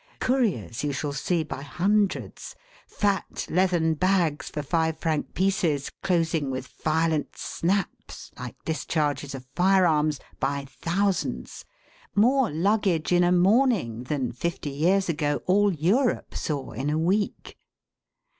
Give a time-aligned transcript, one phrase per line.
[0.19, 2.55] Couriers you shall see by hundreds;
[2.87, 9.85] fat leathern bags for five franc pieces, closing with violent snaps, like discharges of fire
[9.85, 11.65] arms, by thousands;
[12.15, 17.59] more luggage in a morning than, fifty years ago, all Europe saw in a week.